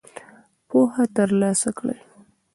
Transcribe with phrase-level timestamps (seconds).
[0.67, 1.99] پوهه تر لاسه کړئ